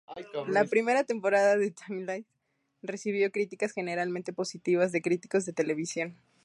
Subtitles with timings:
[0.47, 2.25] La primera temporada de "Timeless"
[2.81, 6.17] recibió críticas generalmente positivas de críticos de televisión.